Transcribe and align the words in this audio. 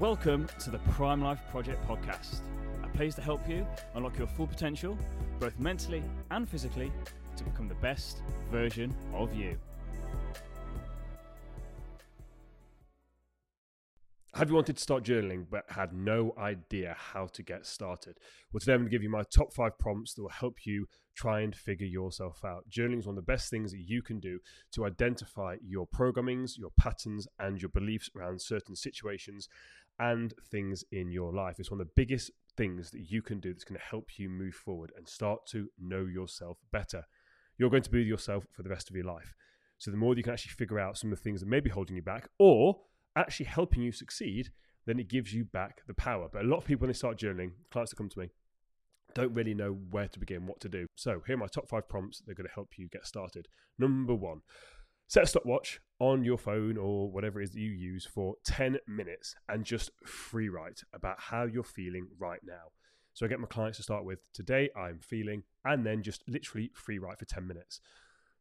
Welcome 0.00 0.46
to 0.60 0.70
the 0.70 0.78
Prime 0.92 1.20
Life 1.20 1.40
Project 1.50 1.84
podcast, 1.88 2.42
a 2.84 2.88
place 2.96 3.16
to 3.16 3.20
help 3.20 3.48
you 3.48 3.66
unlock 3.96 4.16
your 4.16 4.28
full 4.28 4.46
potential, 4.46 4.96
both 5.40 5.58
mentally 5.58 6.04
and 6.30 6.48
physically, 6.48 6.92
to 7.34 7.42
become 7.42 7.66
the 7.66 7.74
best 7.74 8.22
version 8.48 8.94
of 9.12 9.34
you. 9.34 9.58
Have 14.38 14.50
you 14.50 14.54
wanted 14.54 14.76
to 14.76 14.82
start 14.82 15.02
journaling 15.02 15.46
but 15.50 15.64
had 15.66 15.92
no 15.92 16.32
idea 16.38 16.94
how 16.96 17.26
to 17.26 17.42
get 17.42 17.66
started? 17.66 18.18
Well, 18.52 18.60
today 18.60 18.74
I'm 18.74 18.82
going 18.82 18.90
to 18.90 18.94
give 18.94 19.02
you 19.02 19.10
my 19.10 19.24
top 19.24 19.52
five 19.52 19.76
prompts 19.80 20.14
that 20.14 20.22
will 20.22 20.28
help 20.28 20.64
you 20.64 20.86
try 21.16 21.40
and 21.40 21.56
figure 21.56 21.88
yourself 21.88 22.44
out. 22.44 22.62
Journaling 22.70 23.00
is 23.00 23.06
one 23.08 23.18
of 23.18 23.26
the 23.26 23.32
best 23.32 23.50
things 23.50 23.72
that 23.72 23.80
you 23.80 24.00
can 24.00 24.20
do 24.20 24.38
to 24.74 24.86
identify 24.86 25.56
your 25.60 25.88
programmings, 25.88 26.56
your 26.56 26.70
patterns, 26.78 27.26
and 27.40 27.60
your 27.60 27.70
beliefs 27.70 28.10
around 28.14 28.40
certain 28.40 28.76
situations 28.76 29.48
and 29.98 30.34
things 30.52 30.84
in 30.92 31.10
your 31.10 31.32
life. 31.32 31.56
It's 31.58 31.72
one 31.72 31.80
of 31.80 31.88
the 31.88 31.92
biggest 31.96 32.30
things 32.56 32.92
that 32.92 33.10
you 33.10 33.22
can 33.22 33.40
do 33.40 33.52
that's 33.52 33.64
going 33.64 33.80
to 33.80 33.86
help 33.86 34.20
you 34.20 34.28
move 34.28 34.54
forward 34.54 34.92
and 34.96 35.08
start 35.08 35.46
to 35.48 35.66
know 35.80 36.04
yourself 36.04 36.58
better. 36.70 37.02
You're 37.56 37.70
going 37.70 37.82
to 37.82 37.90
be 37.90 38.04
yourself 38.04 38.46
for 38.52 38.62
the 38.62 38.70
rest 38.70 38.88
of 38.88 38.94
your 38.94 39.04
life. 39.04 39.34
So 39.78 39.90
the 39.90 39.96
more 39.96 40.14
you 40.14 40.22
can 40.22 40.32
actually 40.32 40.52
figure 40.52 40.78
out 40.78 40.96
some 40.96 41.10
of 41.10 41.18
the 41.18 41.24
things 41.24 41.40
that 41.40 41.48
may 41.48 41.58
be 41.58 41.70
holding 41.70 41.96
you 41.96 42.02
back 42.02 42.28
or 42.38 42.76
actually 43.18 43.46
helping 43.46 43.82
you 43.82 43.92
succeed, 43.92 44.50
then 44.86 44.98
it 44.98 45.08
gives 45.08 45.32
you 45.34 45.44
back 45.44 45.82
the 45.86 45.94
power. 45.94 46.28
But 46.32 46.44
a 46.44 46.48
lot 46.48 46.58
of 46.58 46.64
people, 46.64 46.82
when 46.82 46.88
they 46.88 46.94
start 46.94 47.18
journaling, 47.18 47.52
clients 47.70 47.90
that 47.90 47.96
come 47.96 48.08
to 48.08 48.18
me, 48.18 48.30
don't 49.14 49.34
really 49.34 49.54
know 49.54 49.78
where 49.90 50.08
to 50.08 50.18
begin, 50.18 50.46
what 50.46 50.60
to 50.60 50.68
do. 50.68 50.86
So 50.94 51.22
here 51.26 51.34
are 51.34 51.38
my 51.38 51.46
top 51.46 51.68
five 51.68 51.88
prompts 51.88 52.20
that 52.20 52.32
are 52.32 52.34
going 52.34 52.48
to 52.48 52.54
help 52.54 52.78
you 52.78 52.88
get 52.88 53.06
started. 53.06 53.48
Number 53.78 54.14
one, 54.14 54.42
set 55.08 55.24
a 55.24 55.26
stopwatch 55.26 55.80
on 55.98 56.24
your 56.24 56.38
phone 56.38 56.76
or 56.76 57.10
whatever 57.10 57.40
it 57.40 57.44
is 57.44 57.50
that 57.52 57.60
you 57.60 57.70
use 57.70 58.06
for 58.06 58.36
10 58.44 58.78
minutes 58.86 59.34
and 59.48 59.64
just 59.64 59.90
free 60.04 60.48
write 60.48 60.82
about 60.92 61.18
how 61.18 61.44
you're 61.44 61.64
feeling 61.64 62.08
right 62.18 62.40
now. 62.44 62.72
So 63.14 63.26
I 63.26 63.28
get 63.28 63.40
my 63.40 63.48
clients 63.48 63.78
to 63.78 63.82
start 63.82 64.04
with 64.04 64.20
today 64.32 64.70
I'm 64.76 65.00
feeling, 65.00 65.42
and 65.64 65.84
then 65.84 66.04
just 66.04 66.22
literally 66.28 66.70
free 66.72 66.98
write 66.98 67.18
for 67.18 67.24
10 67.24 67.46
minutes. 67.48 67.80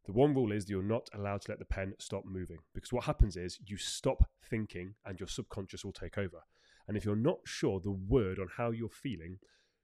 The 0.07 0.13
one 0.13 0.33
rule 0.33 0.53
is 0.53 0.65
that 0.65 0.71
you're 0.71 0.81
not 0.81 1.09
allowed 1.13 1.41
to 1.41 1.51
let 1.51 1.59
the 1.59 1.65
pen 1.65 1.93
stop 1.99 2.23
moving 2.25 2.59
because 2.73 2.93
what 2.93 3.03
happens 3.03 3.35
is 3.35 3.59
you 3.65 3.75
stop 3.75 4.29
thinking 4.49 4.95
and 5.05 5.19
your 5.19 5.27
subconscious 5.27 5.83
will 5.83 5.91
take 5.91 6.17
over. 6.17 6.43
And 6.87 6.95
if 6.95 7.03
you're 7.03 7.17
not 7.17 7.39
sure 7.43 7.81
the 7.81 7.91
word 7.91 8.39
on 8.39 8.47
how 8.55 8.71
you're 8.71 8.87
feeling, 8.87 9.39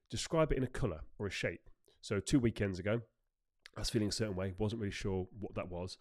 describe 0.09 0.53
it 0.53 0.57
in 0.57 0.63
a 0.63 0.67
color 0.67 1.02
or 1.19 1.27
a 1.27 1.31
shape. 1.31 1.69
So, 1.99 2.21
two 2.21 2.39
weekends 2.39 2.80
ago, 2.80 3.02
I 3.75 3.81
was 3.81 3.89
feeling 3.89 4.07
a 4.07 4.13
certain 4.13 4.35
way, 4.35 4.53
wasn't 4.57 4.81
really 4.81 4.93
sure 4.93 5.27
what 5.38 5.55
that 5.55 5.69
was. 5.69 5.97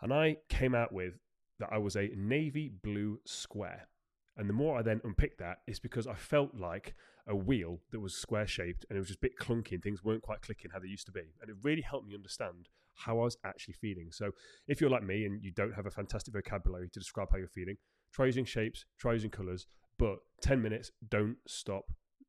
And 0.00 0.12
I 0.12 0.36
came 0.48 0.74
out 0.74 0.92
with 0.92 1.14
that 1.58 1.70
I 1.72 1.78
was 1.78 1.96
a 1.96 2.10
navy 2.14 2.70
blue 2.82 3.20
square. 3.24 3.88
And 4.36 4.48
the 4.48 4.54
more 4.54 4.78
I 4.78 4.82
then 4.82 5.00
unpicked 5.02 5.40
that, 5.40 5.58
is 5.66 5.80
because 5.80 6.06
I 6.06 6.14
felt 6.14 6.54
like 6.54 6.94
a 7.26 7.34
wheel 7.34 7.80
that 7.90 7.98
was 7.98 8.14
square 8.14 8.46
shaped 8.46 8.86
and 8.88 8.96
it 8.96 9.00
was 9.00 9.08
just 9.08 9.18
a 9.18 9.26
bit 9.26 9.38
clunky 9.38 9.72
and 9.72 9.82
things 9.82 10.04
weren't 10.04 10.22
quite 10.22 10.42
clicking 10.42 10.70
how 10.72 10.78
they 10.78 10.86
used 10.86 11.06
to 11.06 11.12
be. 11.12 11.34
And 11.40 11.50
it 11.50 11.56
really 11.62 11.82
helped 11.82 12.06
me 12.06 12.14
understand 12.14 12.68
how 12.98 13.20
I 13.20 13.24
was 13.24 13.36
actually 13.44 13.74
feeling. 13.74 14.08
So 14.10 14.32
if 14.66 14.80
you're 14.80 14.90
like 14.90 15.02
me 15.02 15.24
and 15.24 15.42
you 15.42 15.52
don't 15.52 15.74
have 15.74 15.86
a 15.86 15.90
fantastic 15.90 16.34
vocabulary 16.34 16.88
to 16.92 16.98
describe 16.98 17.28
how 17.30 17.38
you're 17.38 17.48
feeling, 17.48 17.76
try 18.12 18.26
using 18.26 18.44
shapes, 18.44 18.84
try 18.98 19.12
using 19.12 19.30
colors, 19.30 19.66
but 19.98 20.18
10 20.42 20.60
minutes, 20.62 20.90
don't 21.08 21.36
stop 21.46 21.84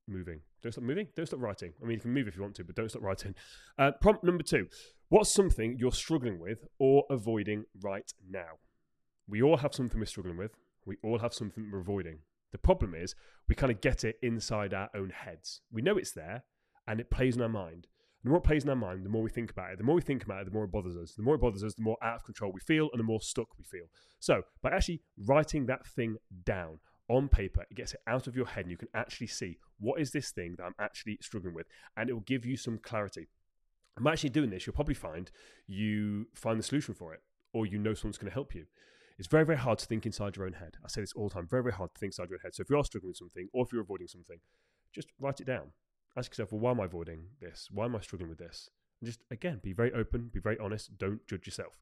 moving. 0.07 0.41
Don't 0.61 0.71
stop 0.71 0.83
moving. 0.83 1.07
Don't 1.15 1.25
stop 1.25 1.41
writing. 1.41 1.73
I 1.81 1.85
mean, 1.85 1.95
you 1.95 2.01
can 2.01 2.13
move 2.13 2.27
if 2.27 2.35
you 2.35 2.41
want 2.41 2.55
to, 2.55 2.63
but 2.63 2.75
don't 2.75 2.89
stop 2.89 3.03
writing. 3.03 3.35
Uh, 3.77 3.91
prompt 4.01 4.23
number 4.23 4.43
two 4.43 4.67
What's 5.09 5.33
something 5.33 5.77
you're 5.79 5.91
struggling 5.91 6.39
with 6.39 6.65
or 6.77 7.05
avoiding 7.09 7.65
right 7.81 8.11
now? 8.29 8.59
We 9.27 9.41
all 9.41 9.57
have 9.57 9.73
something 9.73 9.99
we're 9.99 10.05
struggling 10.05 10.37
with. 10.37 10.51
We 10.85 10.97
all 11.03 11.19
have 11.19 11.33
something 11.33 11.69
we're 11.71 11.79
avoiding. 11.79 12.19
The 12.51 12.57
problem 12.59 12.93
is 12.93 13.15
we 13.47 13.55
kind 13.55 13.71
of 13.71 13.81
get 13.81 14.03
it 14.03 14.17
inside 14.21 14.73
our 14.73 14.89
own 14.95 15.09
heads. 15.09 15.61
We 15.71 15.81
know 15.81 15.97
it's 15.97 16.11
there 16.11 16.43
and 16.87 16.99
it 16.99 17.09
plays 17.09 17.35
in 17.35 17.41
our 17.41 17.49
mind. 17.49 17.87
The 18.23 18.29
more 18.29 18.39
it 18.39 18.43
plays 18.43 18.63
in 18.63 18.69
our 18.69 18.75
mind, 18.75 19.05
the 19.05 19.09
more 19.09 19.21
we 19.21 19.29
think 19.29 19.49
about 19.49 19.71
it. 19.71 19.77
The 19.77 19.83
more 19.83 19.95
we 19.95 20.01
think 20.01 20.23
about 20.23 20.41
it, 20.41 20.45
the 20.45 20.51
more 20.51 20.65
it 20.65 20.71
bothers 20.71 20.97
us. 20.97 21.13
The 21.13 21.23
more 21.23 21.35
it 21.35 21.41
bothers 21.41 21.63
us, 21.63 21.75
the 21.75 21.83
more 21.83 21.97
out 22.03 22.15
of 22.15 22.23
control 22.25 22.51
we 22.51 22.59
feel 22.59 22.89
and 22.91 22.99
the 22.99 23.03
more 23.03 23.21
stuck 23.21 23.47
we 23.57 23.63
feel. 23.63 23.85
So, 24.19 24.43
by 24.61 24.71
actually 24.71 25.01
writing 25.17 25.67
that 25.67 25.87
thing 25.87 26.17
down 26.43 26.79
on 27.07 27.29
paper, 27.29 27.65
it 27.71 27.75
gets 27.75 27.93
it 27.93 28.01
out 28.07 28.27
of 28.27 28.35
your 28.35 28.45
head 28.45 28.65
and 28.65 28.71
you 28.71 28.77
can 28.77 28.89
actually 28.93 29.27
see 29.27 29.57
what 29.79 30.01
is 30.01 30.11
this 30.11 30.31
thing 30.31 30.55
that 30.57 30.63
I'm 30.65 30.75
actually 30.79 31.17
struggling 31.21 31.53
with. 31.53 31.67
And 31.95 32.09
it 32.09 32.13
will 32.13 32.19
give 32.21 32.45
you 32.45 32.57
some 32.57 32.77
clarity. 32.77 33.29
I'm 33.97 34.07
actually 34.07 34.29
doing 34.29 34.49
this, 34.49 34.65
you'll 34.65 34.75
probably 34.75 34.93
find 34.95 35.29
you 35.67 36.27
find 36.33 36.57
the 36.57 36.63
solution 36.63 36.93
for 36.93 37.13
it 37.13 37.21
or 37.53 37.65
you 37.65 37.77
know 37.77 37.93
someone's 37.93 38.17
going 38.17 38.29
to 38.29 38.33
help 38.33 38.55
you. 38.55 38.65
It's 39.17 39.27
very, 39.27 39.45
very 39.45 39.57
hard 39.57 39.79
to 39.79 39.85
think 39.85 40.05
inside 40.05 40.37
your 40.37 40.45
own 40.45 40.53
head. 40.53 40.77
I 40.83 40.87
say 40.87 41.01
this 41.01 41.11
all 41.13 41.27
the 41.27 41.33
time 41.33 41.47
very, 41.47 41.63
very 41.63 41.73
hard 41.73 41.93
to 41.93 41.99
think 41.99 42.11
inside 42.11 42.29
your 42.29 42.37
own 42.37 42.43
head. 42.43 42.55
So 42.55 42.61
if 42.61 42.69
you 42.69 42.77
are 42.77 42.83
struggling 42.83 43.09
with 43.09 43.17
something 43.17 43.49
or 43.51 43.65
if 43.65 43.73
you're 43.73 43.81
avoiding 43.81 44.07
something, 44.07 44.37
just 44.93 45.09
write 45.19 45.41
it 45.41 45.47
down. 45.47 45.71
Ask 46.19 46.31
yourself, 46.31 46.51
well, 46.51 46.59
why 46.59 46.71
am 46.71 46.81
I 46.81 46.85
avoiding 46.85 47.27
this? 47.39 47.69
Why 47.71 47.85
am 47.85 47.95
I 47.95 48.01
struggling 48.01 48.29
with 48.29 48.39
this? 48.39 48.69
And 48.99 49.07
just, 49.07 49.21
again, 49.31 49.61
be 49.63 49.71
very 49.71 49.93
open, 49.93 50.29
be 50.33 50.41
very 50.41 50.59
honest, 50.59 50.97
don't 50.97 51.25
judge 51.27 51.45
yourself. 51.45 51.79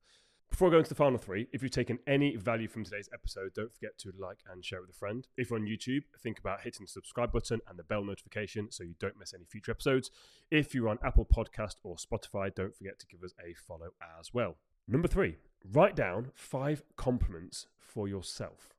Before 0.47 0.67
I 0.67 0.71
go 0.71 0.77
into 0.77 0.89
the 0.89 0.95
final 0.95 1.17
three, 1.17 1.47
if 1.51 1.63
you've 1.63 1.71
taken 1.71 1.97
any 2.05 2.35
value 2.35 2.67
from 2.67 2.83
today's 2.83 3.09
episode, 3.11 3.55
don't 3.55 3.73
forget 3.73 3.97
to 3.97 4.13
like 4.15 4.41
and 4.47 4.63
share 4.63 4.79
with 4.79 4.91
a 4.91 4.93
friend. 4.93 5.27
If 5.37 5.49
you're 5.49 5.57
on 5.57 5.65
YouTube, 5.65 6.03
think 6.21 6.37
about 6.37 6.61
hitting 6.61 6.85
the 6.85 6.87
subscribe 6.87 7.31
button 7.31 7.61
and 7.67 7.79
the 7.79 7.83
bell 7.83 8.03
notification 8.03 8.69
so 8.69 8.83
you 8.83 8.93
don't 8.99 9.17
miss 9.17 9.33
any 9.33 9.45
future 9.45 9.71
episodes. 9.71 10.11
If 10.51 10.75
you're 10.75 10.89
on 10.89 10.99
Apple 11.03 11.25
Podcast 11.25 11.77
or 11.83 11.95
Spotify, 11.95 12.53
don't 12.53 12.75
forget 12.77 12.99
to 12.99 13.07
give 13.07 13.23
us 13.23 13.33
a 13.43 13.55
follow 13.55 13.89
as 14.19 14.35
well. 14.35 14.57
Number 14.87 15.07
three, 15.07 15.37
write 15.73 15.95
down 15.95 16.29
five 16.35 16.83
compliments 16.95 17.65
for 17.79 18.07
yourself. 18.07 18.76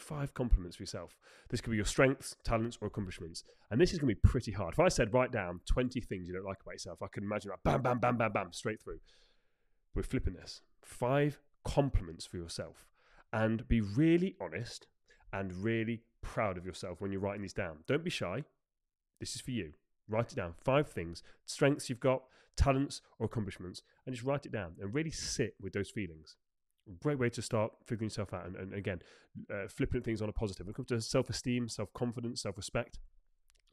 Five 0.00 0.32
compliments 0.32 0.76
for 0.76 0.82
yourself. 0.82 1.18
This 1.50 1.60
could 1.60 1.70
be 1.70 1.76
your 1.76 1.84
strengths, 1.84 2.34
talents, 2.42 2.78
or 2.80 2.88
accomplishments. 2.88 3.44
And 3.70 3.78
this 3.78 3.92
is 3.92 3.98
going 3.98 4.08
to 4.08 4.14
be 4.14 4.28
pretty 4.28 4.50
hard. 4.50 4.72
If 4.72 4.80
I 4.80 4.88
said 4.88 5.12
write 5.12 5.30
down 5.30 5.60
20 5.66 6.00
things 6.00 6.26
you 6.26 6.34
don't 6.34 6.44
like 6.44 6.62
about 6.62 6.72
yourself, 6.72 7.02
I 7.02 7.06
can 7.12 7.22
imagine 7.22 7.50
like 7.50 7.62
bam, 7.62 7.82
bam, 7.82 7.98
bam, 7.98 8.16
bam, 8.16 8.32
bam, 8.32 8.52
straight 8.52 8.80
through. 8.80 9.00
We're 9.94 10.02
flipping 10.02 10.34
this. 10.34 10.62
Five 10.82 11.38
compliments 11.64 12.24
for 12.24 12.38
yourself. 12.38 12.86
And 13.32 13.68
be 13.68 13.82
really 13.82 14.36
honest 14.40 14.86
and 15.32 15.52
really 15.62 16.00
proud 16.22 16.56
of 16.56 16.64
yourself 16.64 17.00
when 17.00 17.12
you're 17.12 17.20
writing 17.20 17.42
these 17.42 17.52
down. 17.52 17.78
Don't 17.86 18.02
be 18.02 18.10
shy. 18.10 18.44
This 19.20 19.34
is 19.34 19.42
for 19.42 19.50
you. 19.50 19.74
Write 20.08 20.32
it 20.32 20.36
down. 20.36 20.54
Five 20.64 20.88
things, 20.88 21.22
strengths 21.44 21.90
you've 21.90 22.00
got, 22.00 22.22
talents 22.56 23.02
or 23.18 23.26
accomplishments, 23.26 23.82
and 24.06 24.14
just 24.14 24.26
write 24.26 24.46
it 24.46 24.52
down 24.52 24.72
and 24.80 24.94
really 24.94 25.10
sit 25.10 25.54
with 25.60 25.74
those 25.74 25.90
feelings. 25.90 26.36
Great 27.00 27.18
way 27.18 27.30
to 27.30 27.42
start 27.42 27.72
figuring 27.86 28.08
yourself 28.08 28.34
out 28.34 28.46
and, 28.46 28.56
and 28.56 28.74
again, 28.74 29.00
uh, 29.52 29.68
flipping 29.68 30.02
things 30.02 30.20
on 30.20 30.28
a 30.28 30.32
positive. 30.32 30.66
When 30.66 30.72
it 30.72 30.76
comes 30.76 30.88
to 30.88 31.00
self 31.00 31.30
esteem, 31.30 31.68
self 31.68 31.92
confidence, 31.92 32.42
self 32.42 32.56
respect, 32.56 32.98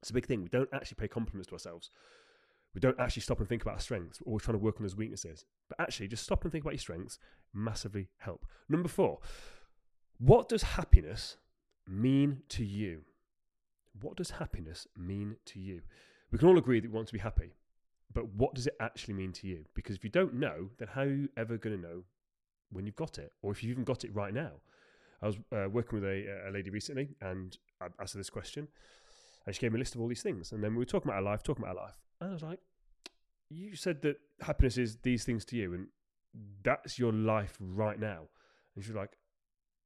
it's 0.02 0.12
a 0.12 0.14
big 0.14 0.28
thing. 0.28 0.44
We 0.44 0.50
don't 0.50 0.70
actually 0.74 0.96
pay 0.96 1.08
compliments 1.08 1.48
to 1.48 1.54
ourselves. 1.54 1.90
We 2.74 2.82
don't 2.82 3.00
actually 3.00 3.24
stop 3.24 3.40
and 3.40 3.50
think 3.50 3.64
about 3.64 3.76
our 3.76 3.80
strengths. 3.80 4.22
We're 4.22 4.30
always 4.30 4.44
trying 4.44 4.58
to 4.58 4.64
work 4.64 4.76
on 4.78 4.84
those 4.84 4.96
weaknesses. 4.96 5.46
But 5.70 5.80
actually, 5.80 6.10
just 6.10 6.24
stop 6.24 6.44
and 6.44 6.52
think 6.52 6.64
about 6.64 6.74
your 6.74 6.80
strengths 6.80 7.18
massively 7.54 8.10
help. 8.20 8.46
Number 8.70 8.88
four, 8.88 9.20
what 10.20 10.50
does 10.50 10.64
happiness 10.64 11.38
mean 11.88 12.44
to 12.50 12.64
you? 12.64 13.02
What 14.00 14.18
does 14.18 14.32
happiness 14.32 14.86
mean 14.96 15.38
to 15.46 15.60
you? 15.60 15.82
We 16.32 16.38
can 16.38 16.48
all 16.48 16.58
agree 16.58 16.80
that 16.80 16.92
we 16.92 16.96
want 16.96 17.08
to 17.08 17.14
be 17.14 17.20
happy, 17.20 17.54
but 18.14 18.34
what 18.34 18.54
does 18.54 18.68
it 18.68 18.76
actually 18.80 19.16
mean 19.16 19.32
to 19.34 19.48
you? 19.48 19.66
Because 19.74 19.96
if 19.96 20.04
you 20.04 20.10
don't 20.10 20.36
know, 20.36 20.70
then 20.78 20.90
how 20.90 21.02
are 21.02 21.10
you 21.10 21.30
ever 21.38 21.58
going 21.58 21.76
to 21.76 21.82
know 21.82 22.04
when 22.72 22.86
you've 22.86 22.96
got 22.96 23.18
it, 23.18 23.32
or 23.42 23.52
if 23.52 23.64
you've 23.64 23.72
even 23.72 23.84
got 23.84 24.04
it 24.04 24.14
right 24.14 24.34
now? 24.34 24.52
I 25.22 25.28
was 25.28 25.38
uh, 25.52 25.68
working 25.70 26.00
with 26.00 26.08
a, 26.08 26.48
a, 26.48 26.52
lady 26.52 26.70
recently, 26.70 27.16
and 27.22 27.58
I 27.82 27.88
asked 28.00 28.14
her 28.14 28.20
this 28.20 28.30
question, 28.30 28.68
and 29.46 29.56
she 29.56 29.62
gave 29.62 29.72
me 29.72 29.78
a 29.78 29.80
list 29.80 29.96
of 29.96 30.02
all 30.02 30.08
these 30.08 30.22
things, 30.22 30.52
and 30.52 30.64
then 30.64 30.72
we 30.72 30.80
were 30.80 30.86
talking 30.86 31.10
about 31.10 31.18
our 31.18 31.32
life, 31.32 31.44
talking 31.44 31.64
about 31.64 31.78
our 31.78 31.86
life, 31.86 31.98
and 32.22 32.30
I 32.30 32.34
was 32.34 32.44
like, 32.44 32.60
"You 33.50 33.76
said 33.76 34.02
that 34.04 34.18
happiness 34.42 34.78
is 34.78 34.98
these 34.98 35.24
things 35.24 35.44
to 35.46 35.56
you, 35.56 35.74
and 35.74 35.88
that's 36.64 37.00
your 37.00 37.14
life 37.14 37.58
right 37.60 38.00
now," 38.00 38.30
and 38.76 38.84
she 38.84 38.92
was 38.92 38.98
like, 38.98 39.18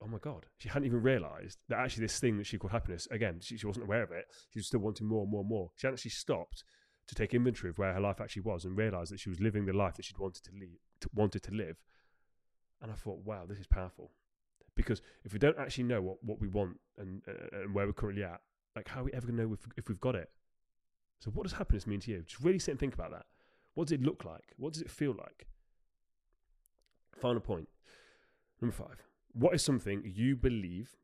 oh 0.04 0.08
my 0.08 0.18
god 0.18 0.48
she 0.58 0.68
hadn't 0.68 0.88
even 0.88 1.00
realized 1.04 1.60
that 1.70 1.78
actually 1.78 2.04
this 2.04 2.20
thing 2.20 2.36
that 2.36 2.48
she 2.48 2.58
called 2.58 2.72
happiness 2.72 3.08
again 3.12 3.38
she, 3.40 3.56
she 3.56 3.68
wasn't 3.68 3.86
aware 3.86 4.02
of 4.02 4.12
it 4.12 4.26
she 4.50 4.58
was 4.58 4.66
still 4.66 4.80
wanting 4.80 5.06
more 5.06 5.22
and 5.22 5.30
more 5.30 5.42
and 5.42 5.50
more 5.50 5.70
she 5.76 5.86
hadn't 5.86 6.00
actually 6.00 6.10
stopped 6.10 6.64
to 7.12 7.16
take 7.16 7.34
inventory 7.34 7.70
of 7.70 7.78
where 7.78 7.94
her 7.94 8.00
life 8.00 8.22
actually 8.22 8.42
was 8.42 8.64
and 8.64 8.78
realised 8.78 9.12
that 9.12 9.20
she 9.20 9.30
was 9.30 9.40
living 9.40 9.66
the 9.66 9.74
life 9.74 9.96
that 9.96 10.06
she'd 10.06 10.18
wanted 10.18 10.44
to, 10.44 10.52
lead, 10.54 10.78
to, 11.02 11.10
wanted 11.14 11.44
to 11.44 11.52
live. 11.52 11.78
And 12.82 12.92
I 12.92 12.96
thought, 12.96 13.20
wow, 13.26 13.46
this 13.48 13.60
is 13.60 13.68
powerful. 13.68 14.12
Because 14.76 15.02
if 15.24 15.34
we 15.34 15.40
don't 15.40 15.58
actually 15.58 15.84
know 15.84 16.02
what, 16.02 16.24
what 16.24 16.40
we 16.40 16.48
want 16.48 16.80
and, 16.98 17.22
uh, 17.28 17.62
and 17.62 17.74
where 17.74 17.86
we're 17.86 17.94
currently 17.94 18.24
at, 18.24 18.42
like 18.76 18.88
how 18.88 19.02
are 19.02 19.04
we 19.04 19.14
ever 19.14 19.28
going 19.28 19.38
to 19.38 19.44
know 19.44 19.54
if, 19.54 19.60
if 19.78 19.90
we've 19.90 20.00
got 20.00 20.16
it? 20.16 20.30
So 21.20 21.30
what 21.32 21.44
does 21.44 21.54
happiness 21.54 21.86
mean 21.86 22.00
to 22.02 22.12
you? 22.12 22.24
Just 22.26 22.42
really 22.42 22.60
sit 22.60 22.72
and 22.72 22.80
think 22.80 22.94
about 22.94 23.12
that. 23.12 23.26
What 23.76 23.88
does 23.88 23.94
it 23.94 24.02
look 24.02 24.26
like? 24.26 24.54
What 24.58 24.74
does 24.74 24.82
it 24.82 24.90
feel 24.90 25.12
like? 25.12 25.48
Final 27.22 27.42
point. 27.42 27.68
Number 28.62 28.76
five. 28.76 29.04
What 29.34 29.54
is 29.54 29.64
something 29.64 30.02
you 30.06 30.36
believe 30.36 30.96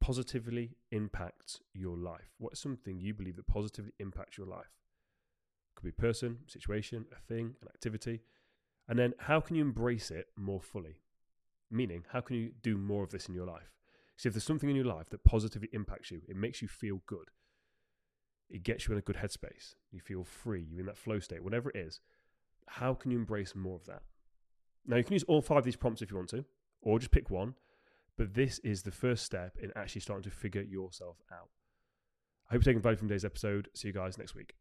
positively 0.00 0.76
impacts 0.90 1.60
your 1.72 1.96
life? 1.96 2.34
What 2.38 2.52
is 2.52 2.58
something 2.58 3.00
you 3.00 3.14
believe 3.14 3.36
that 3.36 3.46
positively 3.46 3.92
impacts 3.98 4.36
your 4.36 4.46
life? 4.46 4.74
could 5.74 5.84
be 5.84 5.90
a 5.90 6.08
person, 6.08 6.38
situation, 6.46 7.04
a 7.12 7.20
thing, 7.20 7.54
an 7.60 7.68
activity. 7.68 8.20
And 8.88 8.98
then 8.98 9.14
how 9.18 9.40
can 9.40 9.56
you 9.56 9.62
embrace 9.62 10.10
it 10.10 10.28
more 10.36 10.60
fully? 10.60 10.96
Meaning, 11.70 12.04
how 12.12 12.20
can 12.20 12.36
you 12.36 12.52
do 12.62 12.76
more 12.76 13.04
of 13.04 13.10
this 13.10 13.28
in 13.28 13.34
your 13.34 13.46
life? 13.46 13.72
See, 14.16 14.28
if 14.28 14.34
there's 14.34 14.44
something 14.44 14.70
in 14.70 14.76
your 14.76 14.84
life 14.84 15.10
that 15.10 15.24
positively 15.24 15.68
impacts 15.72 16.10
you, 16.10 16.22
it 16.28 16.36
makes 16.36 16.62
you 16.62 16.68
feel 16.68 17.02
good. 17.06 17.30
It 18.48 18.62
gets 18.62 18.86
you 18.86 18.92
in 18.92 18.98
a 18.98 19.02
good 19.02 19.16
headspace. 19.16 19.74
You 19.90 20.00
feel 20.00 20.22
free. 20.22 20.66
You're 20.70 20.80
in 20.80 20.86
that 20.86 20.98
flow 20.98 21.18
state, 21.18 21.42
whatever 21.42 21.70
it 21.70 21.76
is. 21.76 22.00
How 22.68 22.94
can 22.94 23.10
you 23.10 23.18
embrace 23.18 23.54
more 23.54 23.76
of 23.76 23.86
that? 23.86 24.02
Now, 24.86 24.96
you 24.96 25.04
can 25.04 25.14
use 25.14 25.24
all 25.24 25.42
five 25.42 25.58
of 25.58 25.64
these 25.64 25.76
prompts 25.76 26.02
if 26.02 26.10
you 26.10 26.16
want 26.16 26.28
to, 26.30 26.44
or 26.82 26.98
just 26.98 27.10
pick 27.10 27.30
one. 27.30 27.54
But 28.16 28.34
this 28.34 28.60
is 28.60 28.82
the 28.82 28.92
first 28.92 29.24
step 29.24 29.56
in 29.60 29.72
actually 29.74 30.02
starting 30.02 30.30
to 30.30 30.36
figure 30.36 30.62
yourself 30.62 31.16
out. 31.32 31.48
I 32.48 32.54
hope 32.54 32.64
you're 32.64 32.72
taking 32.72 32.82
value 32.82 32.98
from 32.98 33.08
today's 33.08 33.24
episode. 33.24 33.68
See 33.74 33.88
you 33.88 33.94
guys 33.94 34.18
next 34.18 34.34
week. 34.34 34.54